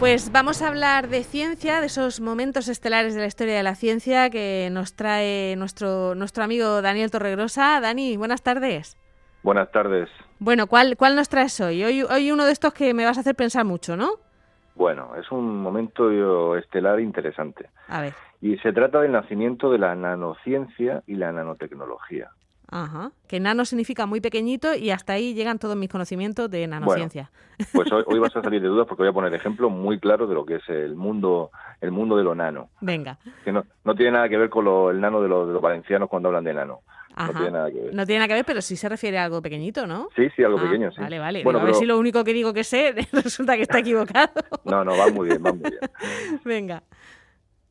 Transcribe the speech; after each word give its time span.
Pues 0.00 0.32
vamos 0.32 0.62
a 0.62 0.68
hablar 0.68 1.08
de 1.08 1.22
ciencia, 1.24 1.80
de 1.80 1.86
esos 1.86 2.22
momentos 2.22 2.68
estelares 2.68 3.14
de 3.14 3.20
la 3.20 3.26
historia 3.26 3.54
de 3.54 3.62
la 3.62 3.74
ciencia 3.74 4.30
que 4.30 4.70
nos 4.72 4.96
trae 4.96 5.54
nuestro, 5.56 6.14
nuestro 6.14 6.42
amigo 6.42 6.80
Daniel 6.80 7.10
Torregrosa. 7.10 7.78
Dani, 7.82 8.16
buenas 8.16 8.42
tardes. 8.42 8.96
Buenas 9.42 9.70
tardes. 9.70 10.08
Bueno, 10.38 10.68
¿cuál, 10.68 10.96
¿cuál 10.96 11.16
nos 11.16 11.28
traes 11.28 11.60
hoy? 11.60 11.84
hoy? 11.84 12.02
Hoy 12.02 12.32
uno 12.32 12.46
de 12.46 12.52
estos 12.52 12.72
que 12.72 12.94
me 12.94 13.04
vas 13.04 13.18
a 13.18 13.20
hacer 13.20 13.34
pensar 13.34 13.66
mucho, 13.66 13.94
¿no? 13.94 14.12
Bueno, 14.74 15.14
es 15.16 15.30
un 15.30 15.60
momento 15.60 16.56
estelar 16.56 16.98
interesante. 16.98 17.68
A 17.86 18.00
ver. 18.00 18.14
Y 18.40 18.56
se 18.60 18.72
trata 18.72 19.02
del 19.02 19.12
nacimiento 19.12 19.70
de 19.70 19.80
la 19.80 19.94
nanociencia 19.94 21.02
y 21.06 21.16
la 21.16 21.30
nanotecnología. 21.30 22.30
Ajá. 22.70 23.12
Que 23.26 23.40
nano 23.40 23.64
significa 23.64 24.06
muy 24.06 24.20
pequeñito 24.20 24.74
y 24.74 24.90
hasta 24.90 25.14
ahí 25.14 25.34
llegan 25.34 25.58
todos 25.58 25.76
mis 25.76 25.88
conocimientos 25.88 26.50
de 26.50 26.66
nanociencia. 26.66 27.30
pues 27.72 27.90
hoy, 27.92 28.18
vas 28.18 28.34
a 28.36 28.42
salir 28.42 28.62
de 28.62 28.68
dudas 28.68 28.86
porque 28.86 29.02
voy 29.02 29.10
a 29.10 29.12
poner 29.12 29.34
ejemplos 29.34 29.70
muy 29.70 29.98
claros 29.98 30.28
de 30.28 30.34
lo 30.34 30.44
que 30.44 30.56
es 30.56 30.68
el 30.68 30.94
mundo, 30.94 31.50
el 31.80 31.90
mundo 31.90 32.16
de 32.16 32.24
lo 32.24 32.34
nano. 32.34 32.70
Venga. 32.80 33.18
Que 33.44 33.52
no, 33.52 33.64
no 33.84 33.94
tiene 33.94 34.12
nada 34.12 34.28
que 34.28 34.36
ver 34.36 34.50
con 34.50 34.64
lo, 34.64 34.90
el 34.90 35.00
nano 35.00 35.20
de, 35.20 35.28
de 35.28 35.52
los 35.52 35.62
valencianos 35.62 36.08
cuando 36.08 36.28
hablan 36.28 36.44
de 36.44 36.54
nano. 36.54 36.80
No 37.16 37.32
tiene 37.32 37.50
nada 37.50 37.70
que 37.70 37.80
ver. 37.80 37.94
No 37.94 38.06
tiene 38.06 38.18
nada 38.20 38.28
que 38.28 38.34
ver, 38.34 38.44
pero 38.44 38.62
sí 38.62 38.76
se 38.76 38.88
refiere 38.88 39.18
a 39.18 39.24
algo 39.24 39.42
pequeñito, 39.42 39.86
¿no? 39.86 40.08
Sí, 40.14 40.28
sí, 40.34 40.44
algo 40.44 40.58
ah, 40.58 40.62
pequeño, 40.62 40.90
sí. 40.92 41.00
Vale, 41.00 41.18
vale. 41.18 41.44
Bueno, 41.44 41.60
a 41.60 41.64
ver 41.64 41.74
si 41.74 41.84
lo 41.84 41.98
único 41.98 42.24
que 42.24 42.32
digo 42.32 42.52
que 42.52 42.64
sé 42.64 42.94
resulta 43.12 43.56
que 43.56 43.62
está 43.62 43.78
equivocado. 43.80 44.32
no, 44.64 44.84
no, 44.84 44.96
va 44.96 45.10
muy 45.10 45.28
bien, 45.28 45.42
va 45.44 45.52
muy 45.52 45.70
bien. 45.70 46.40
Venga. 46.44 46.82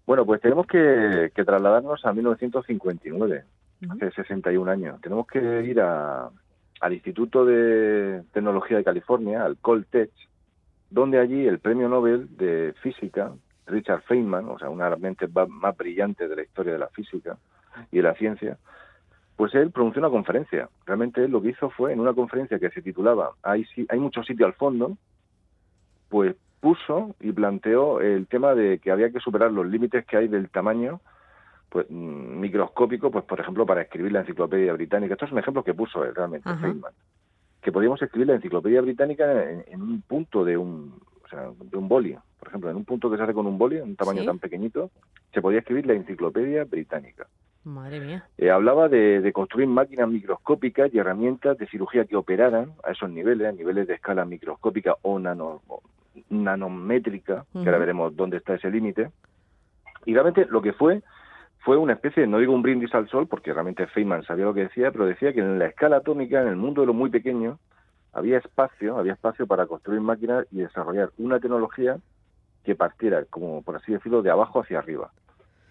Bueno, 0.06 0.26
pues 0.26 0.42
tenemos 0.42 0.66
que, 0.66 1.32
trasladarnos 1.36 2.04
a 2.04 2.14
1959, 2.14 3.44
hace 3.88 4.12
61 4.12 4.70
años. 4.70 5.02
Tenemos 5.02 5.28
que 5.28 5.64
ir 5.64 5.80
al 5.80 6.94
Instituto 6.94 7.46
de 7.46 8.24
Tecnología 8.34 8.78
de 8.78 8.84
California, 8.84 9.44
al 9.44 9.58
Coltech, 9.58 10.12
donde 10.90 11.20
allí 11.20 11.48
el 11.48 11.60
premio 11.60 11.88
Nobel 11.88 12.36
de 12.38 12.74
Física, 12.82 13.32
Richard 13.68 14.02
Feynman, 14.04 14.50
o 14.50 14.58
sea, 14.58 14.70
una 14.70 14.86
de 14.86 14.92
las 14.92 15.00
mentes 15.00 15.30
más 15.34 15.78
brillantes 15.78 16.30
de 16.30 16.36
la 16.36 16.42
historia 16.42 16.74
de 16.74 16.80
la 16.80 16.88
física 16.88 17.38
y 17.92 17.98
de 17.98 18.04
la 18.04 18.16
ciencia, 18.16 18.58
pues 19.36 19.54
él 19.56 19.72
pronunció 19.72 20.02
una 20.02 20.10
conferencia. 20.10 20.68
Realmente 20.86 21.24
él 21.24 21.32
lo 21.32 21.42
que 21.42 21.50
hizo 21.50 21.70
fue 21.70 21.94
en 21.94 22.00
una 22.00 22.14
conferencia 22.14 22.60
que 22.60 22.72
se 22.72 22.82
titulaba 22.82 23.32
Hay, 23.44 23.66
hay 23.88 24.00
mucho 24.00 24.24
sitio 24.24 24.46
al 24.46 24.54
fondo, 24.54 24.98
pues 26.10 26.36
puso 26.60 27.16
y 27.22 27.32
planteó 27.32 28.02
el 28.02 28.28
tema 28.28 28.54
de 28.54 28.80
que 28.80 28.92
había 28.92 29.12
que 29.12 29.20
superar 29.20 29.52
los 29.52 29.66
límites 29.66 30.06
que 30.06 30.18
hay 30.18 30.28
del 30.28 30.50
tamaño 30.50 31.00
pues 31.70 31.86
mm, 31.90 32.40
microscópico, 32.40 33.12
pues 33.12 33.24
por 33.26 33.40
ejemplo 33.40 33.66
para 33.66 33.82
escribir 33.82 34.12
la 34.12 34.22
enciclopedia 34.22 34.74
británica. 34.74 35.14
Esto 35.14 35.26
es 35.26 35.32
un 35.32 35.40
ejemplo 35.40 35.64
que 35.64 35.74
puso 35.74 36.04
él 36.04 36.16
realmente, 36.16 36.50
Feynman. 36.56 36.94
Que 37.62 37.72
podíamos 37.72 38.02
escribir 38.02 38.28
la 38.28 38.36
enciclopedia 38.36 38.82
británica 38.82 39.50
en, 39.52 39.82
un 39.82 40.02
punto 40.02 40.44
de 40.46 40.58
un, 40.58 41.00
o 41.24 41.28
sea, 41.28 41.50
de 41.60 41.78
un 41.78 41.88
boli, 41.88 42.16
por 42.40 42.48
ejemplo, 42.48 42.70
en 42.70 42.78
un 42.78 42.86
punto 42.86 43.12
que 43.12 43.18
se 43.18 43.24
hace 43.24 43.34
con 43.34 43.46
un 43.46 43.58
boli, 43.58 43.78
un 43.78 43.96
tamaño 43.96 44.24
tan 44.24 44.40
pequeñito, 44.40 44.92
se 45.34 45.42
podía 45.42 45.60
escribir 45.60 45.86
la 45.86 45.94
enciclopedia 45.94 46.64
británica. 46.64 47.28
Madre 47.66 48.00
mía. 48.00 48.24
Eh, 48.38 48.50
hablaba 48.50 48.88
de, 48.88 49.30
construir 49.34 49.68
máquinas 49.68 50.10
microscópicas 50.10 50.94
y 50.94 50.98
herramientas 50.98 51.58
de 51.58 51.68
cirugía 51.68 52.06
que 52.06 52.16
operaran 52.16 52.72
a 52.84 52.92
esos 52.92 53.10
niveles, 53.10 53.48
a 53.48 53.52
niveles 53.52 53.88
de 53.88 53.96
escala 53.96 54.24
microscópica 54.24 54.96
o, 55.02 55.20
nano, 55.20 55.62
nanométrica, 56.30 57.46
que 57.52 57.60
ahora 57.60 57.78
veremos 57.78 58.16
dónde 58.16 58.38
está 58.38 58.56
ese 58.56 58.72
límite. 58.72 59.12
Y 60.06 60.14
realmente 60.14 60.48
lo 60.50 60.62
que 60.62 60.74
fue 60.74 61.04
fue 61.60 61.78
una 61.78 61.94
especie, 61.94 62.26
no 62.28 62.40
digo 62.40 62.54
un 62.54 62.62
brindis 62.62 62.94
al 62.94 63.10
sol, 63.10 63.28
porque 63.28 63.54
realmente 63.54 63.88
Feynman 63.88 64.24
sabía 64.24 64.46
lo 64.46 64.54
que 64.54 64.64
decía, 64.64 64.92
pero 64.92 65.06
decía 65.06 65.34
que 65.34 65.40
en 65.40 65.60
la 65.60 65.68
escala 65.68 65.98
atómica, 65.98 66.42
en 66.42 66.48
el 66.48 66.56
mundo 66.56 66.82
de 66.82 66.88
lo 66.88 66.94
muy 66.94 67.10
pequeño, 67.10 67.60
había 68.14 68.38
espacio, 68.38 68.98
había 68.98 69.14
espacio 69.14 69.46
para 69.46 69.68
construir 69.68 70.02
máquinas 70.02 70.46
y 70.52 70.60
desarrollar 70.60 71.12
una 71.18 71.40
tecnología 71.40 71.98
que 72.64 72.76
partiera, 72.76 73.26
como 73.26 73.62
por 73.62 73.76
así 73.76 73.92
decirlo, 73.92 74.22
de 74.22 74.32
abajo 74.32 74.62
hacia 74.62 74.80
arriba. 74.80 75.12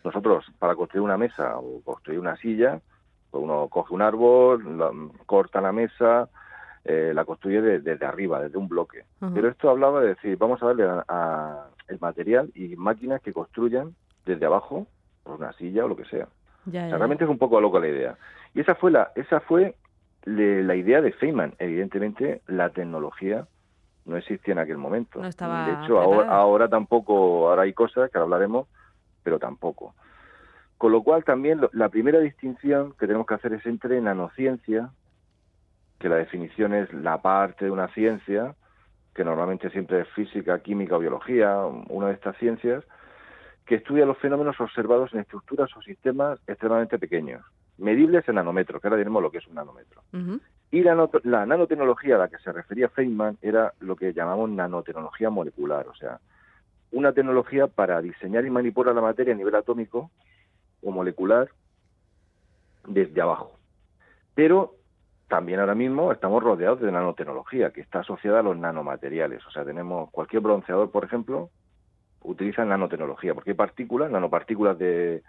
Nosotros, 0.04 0.46
para 0.58 0.74
construir 0.74 1.02
una 1.02 1.16
mesa 1.16 1.58
o 1.58 1.80
construir 1.82 2.20
una 2.20 2.36
silla, 2.36 2.80
pues 3.30 3.42
uno 3.42 3.68
coge 3.68 3.94
un 3.94 4.02
árbol, 4.02 5.12
corta 5.26 5.60
la 5.60 5.72
mesa, 5.72 6.28
eh, 6.84 7.12
la 7.14 7.24
construye 7.24 7.60
desde 7.60 8.06
arriba, 8.06 8.40
desde 8.40 8.56
un 8.56 8.68
bloque. 8.68 9.04
Pero 9.34 9.48
esto 9.48 9.68
hablaba 9.68 10.00
de 10.00 10.08
decir, 10.08 10.38
vamos 10.38 10.62
a 10.62 10.66
darle 10.66 10.84
a, 11.08 11.66
el 11.88 11.98
material 12.00 12.50
y 12.54 12.76
máquinas 12.76 13.20
que 13.20 13.32
construyan 13.32 13.94
desde 14.24 14.46
abajo, 14.46 14.86
por 15.28 15.38
una 15.38 15.52
silla 15.52 15.84
o 15.84 15.88
lo 15.88 15.96
que 15.96 16.06
sea. 16.06 16.26
realmente 16.64 17.24
es 17.24 17.30
un 17.30 17.38
poco 17.38 17.60
loca 17.60 17.78
la 17.78 17.88
idea. 17.88 18.16
Y 18.54 18.60
esa 18.60 18.74
fue 18.74 18.90
la, 18.90 19.12
esa 19.14 19.40
fue 19.40 19.74
la 20.24 20.74
idea 20.74 21.00
de 21.02 21.12
Feynman. 21.12 21.54
Evidentemente, 21.58 22.40
la 22.46 22.70
tecnología 22.70 23.46
no 24.06 24.16
existía 24.16 24.52
en 24.52 24.58
aquel 24.58 24.78
momento. 24.78 25.20
de 25.20 25.28
hecho, 25.28 26.00
ahora, 26.00 26.30
ahora, 26.30 26.68
tampoco, 26.68 27.50
ahora 27.50 27.62
hay 27.62 27.74
cosas 27.74 28.10
que 28.10 28.18
hablaremos, 28.18 28.66
pero 29.22 29.38
tampoco. 29.38 29.94
Con 30.78 30.92
lo 30.92 31.02
cual 31.02 31.24
también 31.24 31.60
la 31.72 31.88
primera 31.90 32.20
distinción 32.20 32.92
que 32.92 33.06
tenemos 33.06 33.26
que 33.26 33.34
hacer 33.34 33.52
es 33.52 33.66
entre 33.66 34.00
nanociencia, 34.00 34.90
que 35.98 36.08
la 36.08 36.16
definición 36.16 36.72
es 36.72 36.90
la 36.94 37.20
parte 37.20 37.66
de 37.66 37.70
una 37.70 37.88
ciencia, 37.88 38.54
que 39.14 39.24
normalmente 39.24 39.68
siempre 39.70 40.00
es 40.00 40.08
física, 40.10 40.60
química 40.60 40.96
o 40.96 41.00
biología, 41.00 41.66
una 41.88 42.06
de 42.06 42.14
estas 42.14 42.36
ciencias, 42.38 42.84
que 43.68 43.74
estudia 43.74 44.06
los 44.06 44.16
fenómenos 44.16 44.58
observados 44.60 45.12
en 45.12 45.20
estructuras 45.20 45.68
o 45.76 45.82
sistemas 45.82 46.40
extremadamente 46.46 46.98
pequeños, 46.98 47.44
medibles 47.76 48.26
en 48.26 48.36
nanómetros, 48.36 48.80
que 48.80 48.88
ahora 48.88 48.96
diremos 48.96 49.22
lo 49.22 49.30
que 49.30 49.38
es 49.38 49.46
un 49.46 49.56
nanómetro. 49.56 50.02
Y 50.70 50.82
la, 50.82 51.08
la, 51.24 51.44
nanotecnología 51.44 52.14
a 52.14 52.18
la 52.18 52.28
que 52.28 52.38
se 52.38 52.50
refería 52.50 52.88
Feynman 52.88 53.36
era 53.42 53.74
lo 53.80 53.94
que 53.94 54.14
llamamos 54.14 54.48
nanotecnología 54.48 55.28
molecular, 55.28 55.86
o 55.86 55.94
sea, 55.94 56.18
una 56.92 57.12
tecnología 57.12 57.66
para 57.66 58.00
diseñar 58.00 58.46
y 58.46 58.50
manipular 58.50 58.94
la 58.94 59.02
materia 59.02 59.34
a 59.34 59.36
nivel 59.36 59.54
atómico 59.54 60.10
o 60.82 60.90
molecular 60.90 61.50
desde 62.86 63.20
abajo. 63.20 63.52
Pero 64.34 64.76
también 65.28 65.60
ahora 65.60 65.74
mismo 65.74 66.10
estamos 66.10 66.42
rodeados 66.42 66.80
de 66.80 66.90
nanotecnología 66.90 67.70
que 67.70 67.82
está 67.82 68.00
asociada 68.00 68.40
a 68.40 68.42
los 68.42 68.56
nanomateriales. 68.56 69.46
O 69.46 69.50
sea, 69.50 69.66
tenemos 69.66 70.10
cualquier 70.10 70.40
bronceador, 70.40 70.90
por 70.90 71.04
ejemplo, 71.04 71.50
utiliza 72.22 72.64
nanotecnología, 72.64 73.34
porque 73.34 73.50
hay 73.50 73.56
partículas, 73.56 74.10
nanopartículas 74.10 74.78
de 74.78 75.22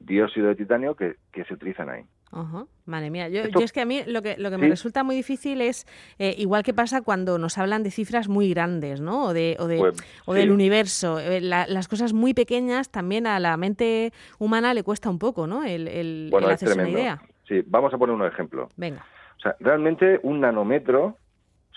dióxido 0.00 0.48
de 0.48 0.54
titanio 0.54 0.94
que, 0.94 1.16
que 1.32 1.44
se 1.44 1.54
utilizan 1.54 1.90
ahí. 1.90 2.04
Ajá. 2.30 2.66
Madre 2.84 3.10
mía, 3.10 3.28
yo, 3.28 3.42
es 3.42 3.72
que 3.72 3.80
a 3.80 3.86
mí 3.86 4.02
lo 4.06 4.20
que, 4.22 4.36
lo 4.36 4.50
que 4.50 4.58
me 4.58 4.68
resulta 4.68 5.02
muy 5.02 5.16
difícil 5.16 5.60
es, 5.60 5.86
eh, 6.18 6.34
igual 6.36 6.62
que 6.62 6.74
pasa 6.74 7.00
cuando 7.00 7.38
nos 7.38 7.56
hablan 7.56 7.82
de 7.82 7.90
cifras 7.90 8.28
muy 8.28 8.50
grandes, 8.50 9.00
¿no? 9.00 9.24
O, 9.26 9.32
de, 9.32 9.56
o, 9.58 9.66
de, 9.66 9.78
pues, 9.78 9.96
o 10.26 10.34
del 10.34 10.50
universo. 10.50 11.18
Eh, 11.18 11.40
las 11.40 11.88
cosas 11.88 12.12
muy 12.12 12.34
pequeñas 12.34 12.90
también 12.90 13.26
a 13.26 13.40
la 13.40 13.56
mente 13.56 14.12
humana 14.38 14.74
le 14.74 14.82
cuesta 14.82 15.08
un 15.08 15.18
poco, 15.18 15.46
¿no? 15.46 15.64
El, 15.64 15.88
el, 15.88 16.30
hacerse 16.50 16.74
una 16.74 16.88
idea. 16.88 17.22
Sí, 17.46 17.62
vamos 17.66 17.94
a 17.94 17.98
poner 17.98 18.14
un 18.14 18.26
ejemplo. 18.26 18.68
Venga. 18.76 19.04
O 19.38 19.40
sea, 19.40 19.56
realmente 19.60 20.20
un 20.22 20.40
nanómetro, 20.40 21.16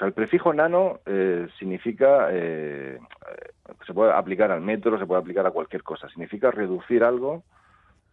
sea, 0.01 0.07
el 0.07 0.13
prefijo 0.13 0.53
nano 0.53 0.99
eh, 1.05 1.47
significa, 1.59 2.29
se 2.29 3.93
puede 3.93 4.11
aplicar 4.11 4.51
al 4.51 4.61
metro, 4.61 4.97
se 4.97 5.05
puede 5.05 5.21
aplicar 5.21 5.45
a 5.45 5.51
cualquier 5.51 5.83
cosa, 5.83 6.09
significa 6.09 6.51
reducir 6.51 7.03
algo 7.03 7.43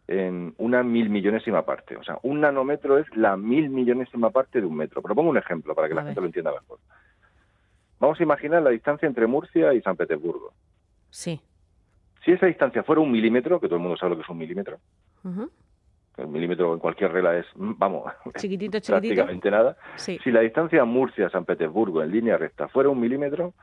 en 0.09 0.55
una 0.57 0.83
mil 0.83 1.11
millonésima 1.11 1.65
parte. 1.65 1.97
O 1.97 2.03
sea, 2.03 2.19
un 2.23 2.41
nanómetro 2.41 2.99
es 2.99 3.07
la 3.15 3.37
mil 3.37 3.69
millonésima 3.69 4.31
parte 4.31 4.61
de 4.61 4.67
un 4.67 4.75
metro. 4.75 5.03
Pero 5.03 5.15
pongo 5.15 5.31
un 5.31 5.37
ejemplo 5.37 5.75
para 5.75 5.89
que 5.89 5.95
la 5.95 6.03
gente 6.03 6.21
lo 6.21 6.27
entienda 6.27 6.51
mejor. 6.51 6.79
Vamos 8.01 8.19
a 8.19 8.23
imaginar 8.23 8.63
la 8.63 8.71
distancia 8.71 9.07
entre 9.07 9.27
Murcia 9.27 9.75
y 9.75 9.83
San 9.83 9.97
Petersburgo. 9.97 10.53
Sí. 11.11 11.41
Si 12.25 12.33
esa 12.33 12.47
distancia 12.47 12.83
fuera 12.83 13.03
un 13.03 13.13
milímetro, 13.13 13.61
que 13.61 13.67
todo 13.67 13.77
el 13.77 13.83
mundo 13.83 13.97
sabe 13.97 14.11
lo 14.11 14.17
que 14.17 14.23
es 14.23 14.29
un 14.29 14.39
milímetro, 14.39 14.79
el 16.19 16.29
milímetro 16.29 16.75
en 16.75 16.81
cualquier 16.81 17.13
regla 17.13 17.37
es, 17.39 17.47
vamos, 17.55 18.13
chiquitito, 18.37 18.79
chiquitito. 18.81 18.93
prácticamente 18.93 19.51
nada. 19.51 19.77
Si 19.97 20.19
la 20.31 20.41
distancia 20.41 20.85
Murcia-San 20.85 21.45
Petersburgo 21.45 22.03
en 22.03 22.11
línea 22.11 22.37
recta 22.37 22.69
fuera 22.69 22.89
un 22.89 23.01
milímetro, 23.01 23.55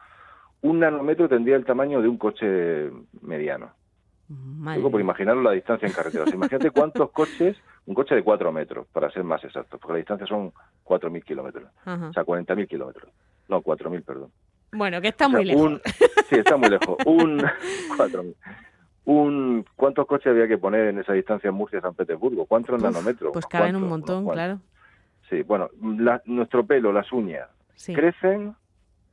un 0.62 0.80
nanómetro 0.80 1.30
tendría 1.30 1.56
el 1.56 1.66
tamaño 1.66 2.02
de 2.02 2.08
un 2.08 2.18
coche 2.18 2.90
mediano. 3.22 3.72
Luego, 4.28 4.90
por 4.90 5.00
imaginarlo 5.00 5.44
la 5.44 5.52
distancia 5.52 5.88
en 5.88 5.94
carretera. 5.94 6.26
Imagínate 6.34 6.72
cuántos 6.72 7.12
coches, 7.12 7.56
un 7.86 7.94
coche 7.94 8.16
de 8.16 8.24
4 8.24 8.52
metros, 8.52 8.88
para 8.88 9.12
ser 9.12 9.24
más 9.24 9.44
exactos, 9.44 9.80
porque 9.80 9.94
la 9.94 9.98
distancia 9.98 10.26
son 10.26 10.52
4.000 10.84 11.24
kilómetros. 11.24 11.70
O 11.86 12.14
sea, 12.14 12.26
40.000 12.26 12.68
kilómetros. 12.68 13.12
No, 13.48 13.62
4.000, 13.62 14.04
perdón. 14.04 14.32
Bueno, 14.72 15.00
que 15.00 15.10
está 15.10 15.28
muy 15.28 15.46
lejos. 15.46 15.80
sí, 16.30 16.38
está 16.38 16.58
muy 16.58 16.70
lejos. 16.70 16.98
Un 17.06 17.40
4.000. 17.98 18.36
Un, 19.06 19.66
¿Cuántos 19.76 20.08
coches 20.08 20.28
había 20.28 20.48
que 20.48 20.58
poner 20.58 20.88
en 20.88 21.00
esa 21.00 21.14
distancia 21.14 21.50
en 21.50 21.56
Murcia-San 21.56 21.94
Petersburgo? 21.94 22.46
¿Cuántos 22.46 22.82
nanómetros? 22.82 23.32
Pues 23.34 23.46
caben 23.46 23.76
un 23.76 23.88
montón, 23.88 24.28
claro. 24.28 24.60
Sí, 25.30 25.42
bueno, 25.44 25.70
nuestro 26.26 26.66
pelo, 26.66 26.92
las 26.92 27.12
uñas, 27.12 27.48
crecen 27.88 28.56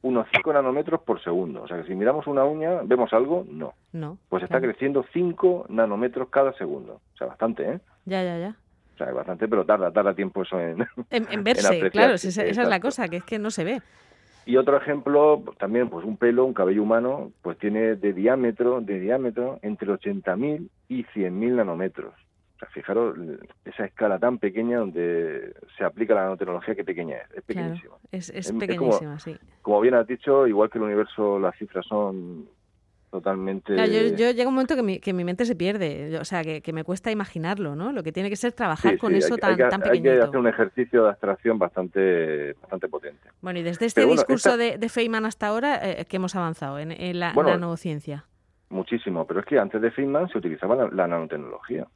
unos 0.03 0.27
5 0.35 0.53
nanómetros 0.53 1.01
por 1.03 1.23
segundo. 1.23 1.63
O 1.63 1.69
sea 1.69 1.79
que 1.79 1.85
si 1.87 1.95
miramos 1.95 2.27
una 2.27 2.45
uña, 2.45 2.81
¿vemos 2.85 3.13
algo? 3.13 3.47
No. 3.49 3.75
No. 3.93 4.19
Pues 4.29 4.43
está 4.43 4.61
creciendo 4.61 5.05
5 5.13 5.67
nanómetros 5.69 6.29
cada 6.29 6.53
segundo. 6.55 7.01
O 7.15 7.17
sea, 7.17 7.29
bastante, 7.29 7.71
¿eh? 7.71 7.81
Ya, 8.05 8.23
ya, 8.23 8.39
ya. 8.39 8.57
O 8.95 8.99
sea, 8.99 9.13
bastante, 9.13 9.49
pero 9.49 9.65
tarda, 9.65 9.91
tarda 9.91 10.15
tiempo 10.15 10.43
eso 10.43 10.61
en... 10.61 10.87
En, 11.11 11.45
verse, 11.45 11.91
claro, 11.91 12.15
esa, 12.15 12.45
es 12.45 12.57
la 12.57 12.81
cosa, 12.81 13.09
que 13.09 13.17
es 13.17 13.25
que 13.25 13.39
no 13.39 13.51
se 13.51 13.65
ve. 13.65 13.83
Y 14.45 14.57
otro 14.57 14.77
ejemplo, 14.77 15.43
también, 15.59 15.89
pues 15.89 16.05
un 16.05 16.17
pelo, 16.17 16.45
un 16.45 16.55
cabello 16.55 16.83
humano, 16.83 17.33
pues 17.43 17.59
tiene 17.59 17.97
de 17.97 18.13
diámetro, 18.13 18.81
de 18.81 18.99
diámetro 18.99 19.59
entre 19.63 19.89
80.000 19.89 20.69
y 20.89 21.05
100.000 21.05 21.57
nanómetros. 21.57 22.15
O 22.57 22.59
sea, 22.59 22.69
fijaros 22.69 23.17
esa 23.65 23.85
escala 23.85 24.19
tan 24.19 24.39
pequeña 24.39 24.79
donde 24.79 25.55
se 25.77 25.85
aplica 25.85 26.15
la 26.15 26.25
nanotecnología, 26.25 26.75
qué 26.75 26.85
pequeña 26.85 27.19
es. 27.19 27.31
Es 27.35 27.43
pequeñísima. 27.45 27.95
es, 28.11 28.31
es, 28.31 28.53
pequeñísima, 28.53 29.19
sí. 29.19 29.37
Como 29.63 29.81
bien 29.81 29.95
has 29.95 30.07
dicho, 30.07 30.47
igual 30.47 30.71
que 30.71 30.79
el 30.79 30.85
universo, 30.85 31.39
las 31.39 31.57
cifras 31.57 31.87
son 31.87 32.49
totalmente... 33.13 33.77
yo, 33.77 34.17
yo 34.17 34.31
llega 34.31 34.49
un 34.49 34.55
momento 34.55 34.75
que 34.75 34.83
mi, 34.83 34.99
que 34.99 35.13
mi 35.13 35.23
mente 35.23 35.45
se 35.45 35.55
pierde, 35.55 36.19
o 36.19 36.25
sea, 36.25 36.43
que, 36.43 36.73
me 36.73 36.83
cuesta 36.83 37.11
imaginarlo, 37.11 37.77
¿no? 37.77 37.93
Lo 37.93 38.03
que 38.03 38.11
tiene 38.11 38.31
que 38.31 38.37
ser 38.37 38.53
trabajar 38.53 38.97
con 38.97 39.15
eso 39.15 39.37
tan, 39.37 39.57
tan 39.57 39.83
pequeñito. 39.83 40.11
Hay 40.11 40.19
que 40.19 40.25
hacer 40.25 40.39
un 40.39 40.49
ejercicio 40.49 41.05
de 41.05 41.11
abstracción 41.11 41.59
bastante, 41.59 42.55
bastante 42.55 42.89
potente. 42.89 43.29
Bueno, 43.43 43.61
y 43.61 43.63
desde 43.63 43.85
este 43.85 44.07
discurso 44.07 44.57
de, 44.57 44.79
de, 44.79 44.89
Feynman 44.89 45.27
hasta 45.27 45.49
ahora, 45.49 45.79
eh, 45.83 46.07
¿qué 46.09 46.17
hemos 46.17 46.35
avanzado 46.35 46.79
en, 46.79 46.91
en 46.91 47.21
la 47.21 47.35
nanociencia? 47.35 48.25
Muchísimo, 48.71 49.27
pero 49.27 49.41
es 49.41 49.47
que 49.47 49.59
antes 49.59 49.83
de 49.83 49.91
Feynman 49.91 50.31
se 50.31 50.39
utilizaba 50.39 50.89
la, 50.91 51.07
nanotecnología. 51.07 51.87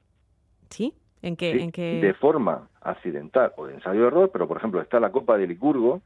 ¿Sí? 0.69 0.93
¿En 1.23 1.37
qué, 1.37 1.63
¿En 1.63 1.71
De 2.03 2.15
forma 2.21 2.69
accidental 2.83 3.53
o 3.57 3.67
de 3.67 3.75
ensayo-error, 3.75 4.31
pero 4.31 4.47
por 4.47 4.59
ejemplo 4.59 4.83
está 4.83 5.01
la 5.01 5.11
Copa 5.11 5.39
de 5.39 5.47
Licurgo, 5.47 6.03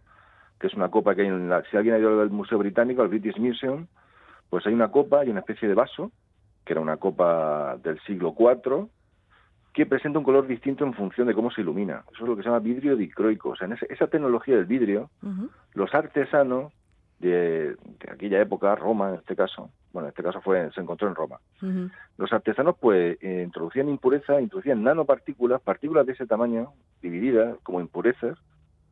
que 0.60 0.68
es 0.68 0.74
una 0.74 0.88
copa 0.88 1.16
que 1.16 1.22
hay 1.22 1.28
en 1.28 1.48
la, 1.48 1.64
si 1.68 1.76
alguien 1.76 1.96
ha 1.96 1.98
ido 1.98 2.20
al 2.20 2.30
Museo 2.30 2.58
Británico, 2.58 3.02
al 3.02 3.08
British 3.08 3.36
Museum, 3.38 3.88
pues 4.50 4.66
hay 4.66 4.74
una 4.74 4.90
copa 4.90 5.24
y 5.24 5.30
una 5.30 5.40
especie 5.40 5.68
de 5.68 5.74
vaso, 5.74 6.10
que 6.64 6.74
era 6.74 6.80
una 6.80 6.98
copa 6.98 7.78
del 7.82 7.98
siglo 8.00 8.34
IV, 8.38 8.88
que 9.72 9.86
presenta 9.86 10.18
un 10.18 10.24
color 10.24 10.46
distinto 10.46 10.84
en 10.84 10.92
función 10.94 11.28
de 11.28 11.34
cómo 11.34 11.50
se 11.50 11.60
ilumina. 11.60 12.04
Eso 12.12 12.24
es 12.24 12.28
lo 12.28 12.36
que 12.36 12.42
se 12.42 12.48
llama 12.48 12.58
vidrio 12.58 12.96
dicroico. 12.96 13.50
O 13.50 13.56
sea, 13.56 13.68
en 13.68 13.78
esa 13.88 14.08
tecnología 14.08 14.56
del 14.56 14.66
vidrio, 14.66 15.10
los 15.74 15.94
artesanos 15.94 16.72
de, 17.20 17.76
aquella 18.10 18.40
época, 18.40 18.74
Roma 18.74 19.10
en 19.10 19.14
este 19.16 19.36
caso, 19.36 19.70
bueno, 19.92 20.08
en 20.08 20.10
este 20.10 20.22
caso 20.22 20.40
fue 20.40 20.70
se 20.72 20.80
encontró 20.80 21.06
en 21.06 21.14
Roma, 21.14 21.38
los 22.16 22.32
artesanos 22.32 22.76
pues 22.80 23.18
eh, 23.20 23.42
introducían 23.44 23.88
impurezas, 23.88 24.40
introducían 24.40 24.82
nanopartículas, 24.82 25.60
partículas 25.60 26.06
de 26.06 26.14
ese 26.14 26.26
tamaño, 26.26 26.72
divididas 27.02 27.58
como 27.62 27.80
impurezas, 27.80 28.38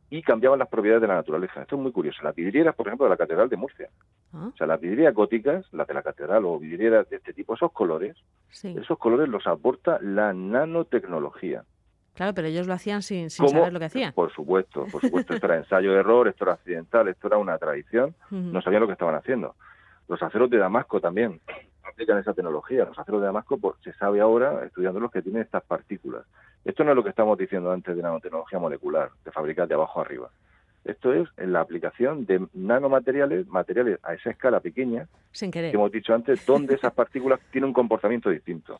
y 0.09 0.21
cambiaban 0.21 0.59
las 0.59 0.67
propiedades 0.67 1.01
de 1.01 1.07
la 1.07 1.15
naturaleza. 1.15 1.61
Esto 1.61 1.75
es 1.75 1.81
muy 1.81 1.91
curioso. 1.91 2.23
Las 2.23 2.35
vidrieras, 2.35 2.75
por 2.75 2.87
ejemplo, 2.87 3.05
de 3.05 3.11
la 3.11 3.17
Catedral 3.17 3.49
de 3.49 3.57
Murcia. 3.57 3.89
Ah. 4.33 4.49
O 4.53 4.57
sea, 4.57 4.65
las 4.65 4.81
vidrieras 4.81 5.13
góticas, 5.13 5.65
las 5.71 5.87
de 5.87 5.93
la 5.93 6.01
Catedral 6.01 6.45
o 6.45 6.57
vidrieras 6.59 7.09
de 7.09 7.17
este 7.17 7.33
tipo, 7.33 7.53
esos 7.53 7.71
colores, 7.71 8.17
esos 8.63 8.97
colores 8.97 9.29
los 9.29 9.45
aporta 9.45 9.99
la 10.01 10.33
nanotecnología. 10.33 11.63
Claro, 12.15 12.33
pero 12.33 12.47
ellos 12.47 12.67
lo 12.67 12.73
hacían 12.73 13.01
sin, 13.01 13.29
saber 13.29 13.71
lo 13.71 13.79
que 13.79 13.85
hacían. 13.85 14.13
Por 14.13 14.31
supuesto, 14.33 14.85
por 14.91 15.01
supuesto. 15.01 15.33
Esto 15.33 15.45
era 15.45 15.57
ensayo-error, 15.57 16.27
esto 16.27 16.43
era 16.43 16.53
accidental, 16.53 17.07
esto 17.07 17.27
era 17.27 17.37
una 17.37 17.57
tradición. 17.57 18.15
No 18.31 18.61
sabían 18.61 18.81
lo 18.81 18.87
que 18.87 18.93
estaban 18.93 19.15
haciendo. 19.15 19.55
Los 20.07 20.21
aceros 20.23 20.49
de 20.49 20.57
Damasco 20.57 20.99
también 20.99 21.39
aplican 21.89 22.17
esa 22.17 22.33
tecnología. 22.33 22.85
Los 22.85 22.97
aceros 22.97 23.21
de 23.21 23.27
Damasco 23.27 23.57
pues, 23.57 23.75
se 23.83 23.93
sabe 23.93 24.21
ahora, 24.21 24.65
estudiando 24.65 24.99
los 24.99 25.11
que 25.11 25.21
tienen 25.21 25.41
estas 25.41 25.63
partículas. 25.63 26.25
Esto 26.65 26.83
no 26.83 26.91
es 26.91 26.95
lo 26.95 27.03
que 27.03 27.09
estamos 27.09 27.37
diciendo 27.37 27.71
antes 27.71 27.95
de 27.95 28.01
nanotecnología 28.01 28.59
molecular, 28.59 29.11
de 29.23 29.31
fabricar 29.31 29.67
de 29.67 29.75
abajo 29.75 30.01
arriba. 30.01 30.29
Esto 30.85 31.13
es 31.13 31.27
en 31.37 31.53
la 31.53 31.61
aplicación 31.61 32.25
de 32.25 32.47
nanomateriales, 32.53 33.47
materiales 33.47 33.99
a 34.03 34.13
esa 34.13 34.29
escala 34.31 34.59
pequeña, 34.59 35.07
Sin 35.31 35.51
que 35.51 35.69
hemos 35.69 35.91
dicho 35.91 36.13
antes, 36.13 36.45
donde 36.45 36.75
esas 36.75 36.93
partículas 36.93 37.39
tienen 37.51 37.69
un 37.69 37.73
comportamiento 37.73 38.29
distinto. 38.29 38.79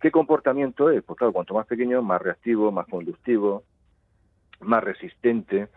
¿Qué 0.00 0.10
comportamiento 0.10 0.90
es? 0.90 1.02
Pues 1.02 1.18
claro, 1.18 1.32
cuanto 1.32 1.54
más 1.54 1.66
pequeño, 1.66 2.02
más 2.02 2.22
reactivo, 2.22 2.70
más 2.70 2.86
conductivo, 2.86 3.64
más 4.60 4.84
resistente. 4.84 5.68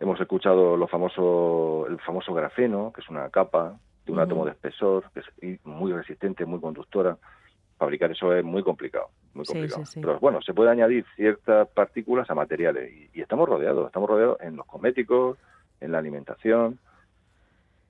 Hemos 0.00 0.20
escuchado 0.20 0.76
lo 0.76 0.88
famoso, 0.88 1.86
el 1.88 2.00
famoso 2.00 2.34
grafeno, 2.34 2.92
que 2.92 3.00
es 3.00 3.08
una 3.08 3.28
capa 3.28 3.78
de 4.04 4.12
un 4.12 4.20
átomo 4.20 4.44
de 4.44 4.52
espesor, 4.52 5.04
que 5.12 5.20
es 5.20 5.64
muy 5.64 5.92
resistente, 5.92 6.44
muy 6.44 6.60
conductora 6.60 7.16
fabricar 7.78 8.10
eso 8.10 8.32
es 8.34 8.44
muy 8.44 8.62
complicado, 8.62 9.08
muy 9.34 9.44
complicado. 9.44 9.82
Pero 9.94 10.18
bueno, 10.20 10.40
se 10.42 10.54
puede 10.54 10.70
añadir 10.70 11.04
ciertas 11.16 11.68
partículas 11.68 12.28
a 12.30 12.34
materiales 12.34 12.92
y, 13.12 13.20
estamos 13.20 13.48
rodeados, 13.48 13.86
estamos 13.86 14.08
rodeados 14.08 14.40
en 14.40 14.56
los 14.56 14.66
cosméticos, 14.66 15.38
en 15.80 15.92
la 15.92 15.98
alimentación, 15.98 16.78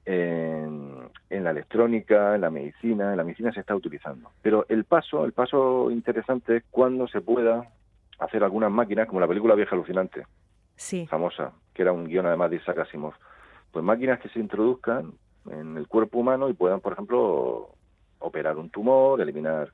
en, 0.07 1.11
la 1.31 1.51
electrónica, 1.51 2.35
en 2.35 2.41
la 2.41 2.51
medicina, 2.51 3.11
en 3.11 3.17
la 3.19 3.25
medicina 3.25 3.53
se 3.53 3.61
está 3.61 3.75
utilizando. 3.75 4.31
Pero 4.41 4.65
el 4.69 4.85
paso, 4.85 5.25
el 5.25 5.33
paso 5.33 5.91
interesante 5.91 6.57
es 6.57 6.65
cuando 6.71 7.07
se 7.07 7.21
pueda 7.21 7.69
hacer 8.19 8.43
algunas 8.43 8.71
máquinas, 8.71 9.07
como 9.07 9.21
la 9.21 9.29
película 9.29 9.55
Vieja 9.55 9.75
Alucinante, 9.75 10.27
famosa, 11.09 11.53
que 11.75 11.83
era 11.83 11.93
un 11.93 12.07
guion 12.07 12.27
además 12.27 12.51
de 12.51 12.57
Isaac 12.57 12.79
Asimov. 12.79 13.15
Pues 13.71 13.85
máquinas 13.85 14.21
que 14.21 14.29
se 14.29 14.39
introduzcan 14.39 15.13
en 15.51 15.77
el 15.77 15.89
cuerpo 15.89 16.19
humano 16.19 16.49
y 16.49 16.55
puedan, 16.55 16.81
por 16.81 16.93
ejemplo, 16.93 17.71
operar 18.19 18.57
un 18.57 18.71
tumor, 18.71 19.21
eliminar 19.21 19.73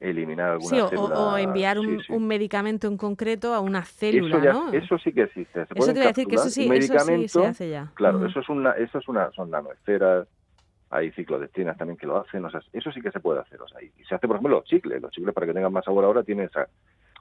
eliminar 0.00 0.52
alguna 0.52 0.88
sí, 0.88 0.96
o, 0.96 1.36
enviar 1.36 1.78
un, 1.78 2.00
un, 2.08 2.26
medicamento 2.26 2.88
en 2.88 2.96
concreto 2.96 3.52
a 3.52 3.60
una 3.60 3.84
célula, 3.84 4.38
eso 4.38 4.52
¿no? 4.52 4.72
Eso 4.72 4.98
sí 4.98 5.12
que 5.12 5.24
existe. 5.24 5.66
Se 5.66 5.74
eso 5.74 5.86
te 5.92 5.92
voy 5.92 6.04
a 6.04 6.06
decir 6.06 6.26
que 6.26 6.36
eso 6.36 6.48
sí, 6.48 6.68
eso 6.72 6.98
sí 6.98 7.28
se 7.28 7.46
hace 7.46 7.68
ya. 7.68 7.92
Claro, 7.94 8.24
eso 8.24 8.40
es 8.40 8.48
una, 8.48 8.72
eso 8.72 8.98
es 8.98 9.08
una, 9.08 9.30
son 9.32 9.50
nanoesferas, 9.50 10.26
hay 10.88 11.12
ciclodestinas 11.12 11.76
también 11.76 11.98
que 11.98 12.06
lo 12.06 12.16
hacen, 12.16 12.44
o 12.44 12.50
sea, 12.50 12.60
eso 12.72 12.90
sí 12.92 13.00
que 13.02 13.10
se 13.10 13.20
puede 13.20 13.40
hacer, 13.40 13.60
o 13.60 13.68
sea, 13.68 13.82
y 13.82 13.90
se 14.04 14.14
hace, 14.14 14.26
por 14.26 14.36
ejemplo, 14.36 14.56
los 14.56 14.64
chicles, 14.64 15.00
los 15.02 15.12
chicles 15.12 15.34
para 15.34 15.46
que 15.46 15.52
tengan 15.52 15.72
más 15.72 15.84
sabor 15.84 16.04
ahora 16.04 16.22
tienen 16.22 16.46
esa, 16.46 16.66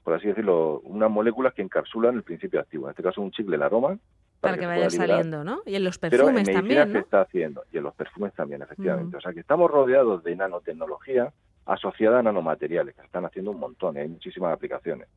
por 0.03 0.13
así 0.13 0.27
decirlo, 0.27 0.79
unas 0.85 1.11
moléculas 1.11 1.53
que 1.53 1.61
encapsulan 1.61 2.15
el 2.15 2.23
principio 2.23 2.61
activo, 2.61 2.85
en 2.85 2.91
este 2.91 3.03
caso 3.03 3.21
un 3.21 3.31
chicle, 3.31 3.57
el 3.57 3.61
aroma, 3.61 3.97
para, 4.39 4.57
que, 4.57 4.65
vaya 4.65 4.89
saliendo, 4.89 5.43
¿no? 5.43 5.61
Y 5.65 5.75
en 5.75 5.83
los 5.83 5.97
perfumes 5.97 6.33
Pero 6.33 6.39
en 6.39 6.55
también, 6.55 6.91
se 6.91 6.99
está 6.99 7.21
haciendo, 7.21 7.63
y 7.71 7.77
en 7.77 7.83
los 7.83 7.93
perfumes 7.93 8.33
también, 8.33 8.61
efectivamente. 8.61 9.17
O 9.17 9.21
sea, 9.21 9.33
que 9.33 9.41
estamos 9.41 9.69
rodeados 9.69 10.23
de 10.23 10.35
nanotecnología 10.35 11.31
asociada 11.65 12.19
a 12.19 12.23
nanomateriales, 12.23 12.95
que 12.95 13.01
se 13.01 13.05
están 13.05 13.25
haciendo 13.25 13.51
un 13.51 13.59
montón, 13.59 13.95
y 13.95 13.99
hay 13.99 14.07
muchísimas 14.07 14.53
aplicaciones 14.53 15.07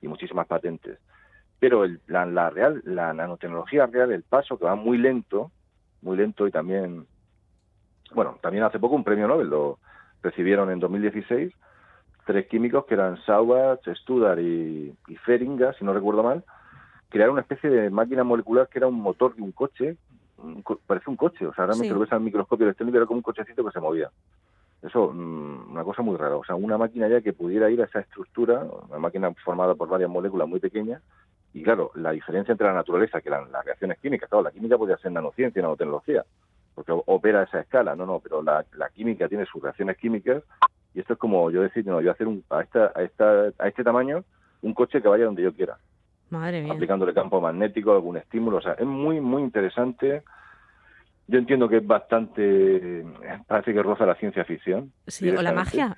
y 0.00 0.08
muchísimas 0.08 0.46
patentes. 0.46 0.98
Pero 1.58 1.84
la, 2.06 2.50
real, 2.50 2.82
la 2.84 3.12
nanotecnología 3.12 3.86
real, 3.86 4.12
el 4.12 4.22
paso 4.22 4.58
que 4.58 4.64
va 4.64 4.76
muy 4.76 4.96
lento, 4.96 5.50
muy 6.02 6.16
lento 6.16 6.46
y 6.46 6.52
también, 6.52 7.06
bueno, 8.14 8.38
también 8.40 8.64
hace 8.64 8.78
poco 8.78 8.94
un 8.94 9.04
premio 9.04 9.26
Nobel 9.26 9.48
lo 9.48 9.78
recibieron 10.22 10.70
en 10.70 10.78
2016 10.78 11.52
tres 12.28 12.46
químicos 12.46 12.84
que 12.84 12.92
eran 12.92 13.16
Saubach, 13.24 13.80
Studar 14.02 14.38
y, 14.38 14.94
y 15.08 15.16
Feringa, 15.16 15.72
si 15.72 15.82
no 15.82 15.94
recuerdo 15.94 16.22
mal, 16.22 16.44
crearon 17.08 17.34
una 17.34 17.42
especie 17.42 17.70
de 17.70 17.90
máquina 17.90 18.24
molecular 18.24 18.68
que 18.68 18.78
era 18.78 18.86
un 18.86 19.00
motor 19.00 19.34
de 19.34 19.42
un 19.42 19.52
coche, 19.52 19.96
parece 20.86 21.10
un 21.10 21.16
coche, 21.16 21.46
o 21.46 21.54
sea, 21.54 21.66
realmente 21.66 21.92
lo 21.92 22.00
ves 22.00 22.12
al 22.12 22.20
microscopio 22.20 22.66
electrónico 22.66 22.98
era 22.98 23.06
como 23.06 23.18
un 23.18 23.22
cochecito 23.22 23.64
que 23.64 23.72
se 23.72 23.80
movía. 23.80 24.10
Eso, 24.82 25.12
mm, 25.12 25.72
una 25.72 25.82
cosa 25.82 26.02
muy 26.02 26.16
rara. 26.16 26.36
O 26.36 26.44
sea, 26.44 26.54
una 26.54 26.78
máquina 26.78 27.08
ya 27.08 27.20
que 27.20 27.32
pudiera 27.32 27.68
ir 27.70 27.80
a 27.82 27.86
esa 27.86 28.00
estructura, 28.00 28.64
una 28.88 28.98
máquina 28.98 29.32
formada 29.44 29.74
por 29.74 29.88
varias 29.88 30.10
moléculas 30.10 30.48
muy 30.48 30.60
pequeñas, 30.60 31.02
y 31.52 31.62
claro, 31.62 31.90
la 31.94 32.12
diferencia 32.12 32.52
entre 32.52 32.66
la 32.66 32.74
naturaleza, 32.74 33.20
que 33.20 33.30
las 33.30 33.64
reacciones 33.64 33.98
químicas, 33.98 34.28
claro, 34.28 34.44
la 34.44 34.52
química 34.52 34.78
podría 34.78 34.98
ser 34.98 35.10
nanociencia, 35.12 35.62
nanotecnología, 35.62 36.24
porque 36.74 36.92
opera 36.92 37.40
a 37.40 37.44
esa 37.44 37.60
escala, 37.60 37.96
no, 37.96 38.06
no, 38.06 38.20
pero 38.20 38.42
la, 38.42 38.64
química 38.94 39.28
tiene 39.28 39.46
sus 39.46 39.62
reacciones 39.62 39.96
químicas, 39.96 40.44
y 40.94 41.00
esto 41.00 41.14
es 41.14 41.18
como 41.18 41.50
yo 41.50 41.62
decir, 41.62 41.84
no, 41.86 42.00
yo 42.00 42.12
hacer 42.12 42.28
un, 42.28 42.44
a, 42.50 42.60
esta, 42.60 42.92
a, 42.94 43.02
esta, 43.02 43.52
a 43.58 43.68
este 43.68 43.82
tamaño 43.82 44.24
un 44.62 44.74
coche 44.74 45.00
que 45.00 45.08
vaya 45.08 45.24
donde 45.24 45.42
yo 45.42 45.52
quiera. 45.52 45.78
Madre 46.30 46.62
mía. 46.62 46.72
Aplicándole 46.72 47.14
campo 47.14 47.40
magnético, 47.40 47.92
algún 47.92 48.16
estímulo, 48.16 48.58
o 48.58 48.60
sea, 48.60 48.72
es 48.72 48.86
muy, 48.86 49.20
muy 49.20 49.42
interesante 49.42 50.22
yo 51.28 51.38
entiendo 51.38 51.68
que 51.68 51.76
es 51.76 51.86
bastante, 51.86 53.04
parece 53.46 53.74
que 53.74 53.82
roza 53.82 54.06
la 54.06 54.14
ciencia 54.14 54.46
ficción. 54.46 54.92
Sí, 55.06 55.28
o 55.28 55.42
la 55.42 55.52
magia. 55.52 55.94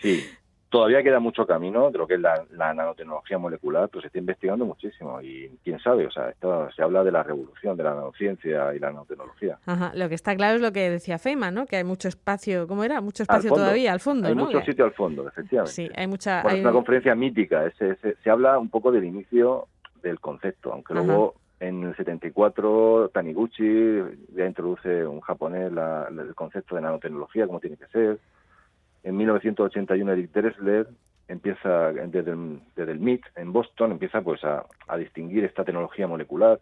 Sí, 0.00 0.24
todavía 0.72 1.02
queda 1.02 1.20
mucho 1.20 1.46
camino 1.46 1.90
de 1.90 1.98
lo 1.98 2.06
que 2.06 2.14
es 2.14 2.20
la, 2.20 2.46
nanotecnología 2.50 3.36
molecular, 3.36 3.90
pero 3.90 4.00
se 4.00 4.06
está 4.06 4.18
investigando 4.18 4.64
muchísimo 4.64 5.20
y 5.20 5.50
quién 5.62 5.78
sabe, 5.78 6.06
o 6.06 6.10
sea, 6.10 6.30
esto, 6.30 6.68
se 6.74 6.82
habla 6.82 7.04
de 7.04 7.12
la 7.12 7.22
revolución 7.22 7.76
de 7.76 7.84
la 7.84 7.94
nanociencia 7.94 8.74
y 8.74 8.78
la 8.78 8.90
nanotecnología. 8.90 9.58
Ajá, 9.66 9.92
lo 9.94 10.08
que 10.08 10.14
está 10.14 10.34
claro 10.34 10.56
es 10.56 10.62
lo 10.62 10.72
que 10.72 10.88
decía 10.88 11.18
Feynman, 11.18 11.54
¿no? 11.54 11.66
Que 11.66 11.76
hay 11.76 11.84
mucho 11.84 12.08
espacio, 12.08 12.66
¿cómo 12.66 12.84
era? 12.84 13.02
Mucho 13.02 13.22
espacio 13.22 13.50
todavía 13.50 13.92
al 13.92 14.00
fondo, 14.00 14.28
hay 14.28 14.34
¿no? 14.34 14.46
mucho 14.46 14.62
sitio 14.62 14.86
al 14.86 14.92
fondo, 14.92 15.28
efectivamente. 15.28 15.72
Sí, 15.72 15.90
hay 15.94 16.06
mucha... 16.06 16.40
Es 16.40 16.60
una 16.60 16.72
conferencia 16.72 17.14
mítica, 17.14 17.70
se, 17.78 18.30
habla 18.30 18.58
un 18.58 18.70
poco 18.70 18.90
del 18.90 19.04
inicio 19.04 19.66
del 20.02 20.20
concepto, 20.20 20.72
aunque 20.72 20.94
luego 20.94 21.34
en 21.60 21.84
el 21.84 21.94
74, 21.94 23.10
Taniguchi 23.12 24.00
ya 24.34 24.46
introduce 24.46 25.06
un 25.06 25.20
japonés 25.20 25.70
el 25.70 26.34
concepto 26.34 26.76
de 26.76 26.80
nanotecnología, 26.80 27.46
como 27.46 27.60
tiene 27.60 27.76
que 27.76 27.86
ser. 27.88 28.18
En 29.02 29.16
1981, 29.16 30.12
Eric 30.12 30.32
Dressler 30.32 30.86
empieza 31.28 31.92
desde 31.92 32.30
el, 32.30 33.00
MIT 33.00 33.24
en 33.36 33.52
Boston, 33.52 33.92
empieza 33.92 34.20
pues 34.20 34.42
a, 34.44 34.64
distinguir 34.96 35.44
esta 35.44 35.64
tecnología 35.64 36.06
molecular. 36.06 36.60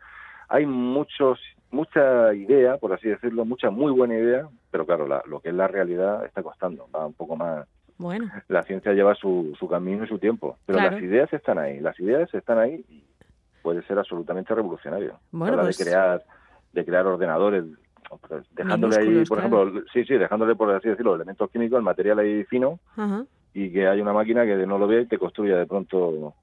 Hay 0.48 0.66
muchos, 0.66 1.38
mucha 1.70 2.32
idea, 2.34 2.76
por 2.78 2.92
así 2.92 3.08
decirlo, 3.08 3.44
mucha 3.44 3.70
muy 3.70 3.92
buena 3.92 4.14
idea, 4.14 4.48
pero 4.70 4.86
claro, 4.86 5.06
lo 5.26 5.40
que 5.40 5.50
es 5.50 5.54
la 5.54 5.68
realidad 5.68 6.24
está 6.24 6.42
costando, 6.42 6.88
va 6.94 7.06
un 7.06 7.14
poco 7.14 7.36
más. 7.36 7.66
Bueno. 7.98 8.30
La 8.48 8.62
ciencia 8.62 8.92
lleva 8.92 9.14
su, 9.14 9.54
camino 9.68 10.04
y 10.04 10.08
su 10.08 10.18
tiempo, 10.18 10.56
pero 10.64 10.78
las 10.78 11.02
ideas 11.02 11.30
están 11.32 11.58
ahí, 11.58 11.80
las 11.80 11.98
ideas 12.00 12.32
están 12.32 12.58
ahí 12.58 12.84
y 12.88 13.04
puede 13.62 13.82
ser 13.82 13.98
absolutamente 13.98 14.54
revolucionario. 14.54 15.18
Bueno, 15.30 15.52
Habla 15.52 15.64
de 15.64 15.68
pues 15.68 15.84
crear 15.84 16.22
de 16.72 16.84
crear 16.84 17.06
ordenadores 17.06 17.64
dejándole 18.52 18.96
ahí, 18.96 19.24
por 19.24 19.38
ejemplo, 19.38 19.72
sí, 19.92 20.04
sí, 20.04 20.14
dejándole 20.14 20.54
por 20.54 20.70
así 20.74 20.88
decirlo, 20.88 21.14
elementos 21.14 21.50
químicos, 21.50 21.78
el 21.78 21.84
material 21.84 22.18
ahí 22.18 22.44
fino 22.44 22.78
y 23.54 23.70
que 23.70 23.86
hay 23.86 24.00
una 24.00 24.12
máquina 24.12 24.44
que 24.44 24.56
no 24.66 24.78
lo 24.78 24.86
ve 24.86 25.02
y 25.02 25.06
te 25.06 25.18
construya 25.18 25.56
de 25.56 25.66
pronto 25.66 26.34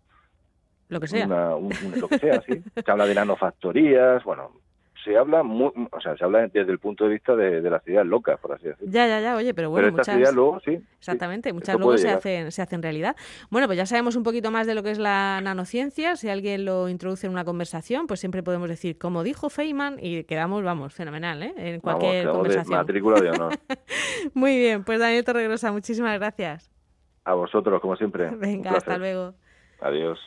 lo 0.90 1.00
que 1.00 1.08
sea. 1.08 1.28
lo 1.28 2.08
que 2.08 2.20
sea, 2.20 2.42
sí. 2.42 2.64
Se 2.86 2.92
habla 2.92 3.06
de 3.06 3.16
nanofactorías, 3.16 4.24
bueno, 4.24 4.52
se 5.08 5.18
habla 5.18 5.42
muy, 5.42 5.72
o 5.90 6.02
sea, 6.02 6.18
se 6.18 6.24
habla 6.26 6.48
desde 6.48 6.70
el 6.70 6.80
punto 6.80 7.06
de 7.06 7.12
vista 7.12 7.36
de, 7.36 7.62
las 7.62 7.88
ideas 7.88 8.06
locas, 8.06 8.38
por 8.40 8.52
así 8.52 8.68
decirlo. 8.68 8.92
Ya, 8.92 9.08
ya, 9.08 9.22
ya, 9.22 9.36
oye, 9.38 9.54
pero 9.54 9.70
bueno, 9.70 9.90
muchas 9.92 10.10
ideas 10.18 10.34
luego, 10.34 10.60
sí. 10.60 10.80
Exactamente, 11.00 11.54
muchas 11.54 11.78
luego 11.78 11.98
se 11.98 12.10
hacen, 12.10 12.52
se 12.52 12.62
hacen 12.62 12.84
realidad. 12.84 13.16
Bueno, 13.50 13.68
pues 13.68 13.78
ya 13.78 13.86
sabemos 13.86 14.18
un 14.18 14.24
poquito 14.24 14.52
más 14.52 14.68
de 14.68 14.76
lo 14.76 14.84
que 14.84 14.92
es 14.92 15.00
la 15.00 15.40
nanociencia. 15.42 16.18
Si 16.18 16.30
alguien 16.30 16.66
lo 16.66 16.90
introduce 16.90 17.26
en 17.26 17.34
una 17.34 17.46
conversación, 17.46 18.06
pues 18.06 18.20
siempre 18.20 18.44
podemos 18.44 18.68
decir, 18.68 18.98
como 18.98 19.24
dijo 19.24 19.50
Feynman, 19.50 19.98
y 20.02 20.26
quedamos, 20.26 20.64
vamos, 20.64 20.94
fenomenal, 20.94 21.42
¿eh? 21.42 21.54
En 21.56 21.80
cualquier 21.80 22.28
conversación. 22.28 22.78
matrícula 22.78 23.22
de 23.22 23.30
honor. 23.30 23.54
muy 24.34 24.58
bien, 24.58 24.84
pues 24.84 25.00
Daniel 25.00 25.24
Torregrosa, 25.24 25.72
muchísimas 25.72 26.20
gracias. 26.20 26.70
A 27.24 27.34
vosotros, 27.34 27.80
como 27.80 27.96
siempre. 27.96 28.30
Venga, 28.36 28.72
hasta 28.72 28.98
luego. 28.98 29.34
Adiós. 29.80 30.20